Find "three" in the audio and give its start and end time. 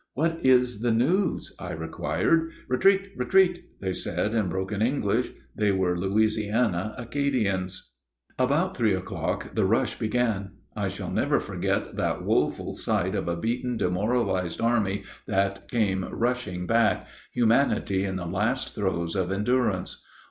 8.75-8.95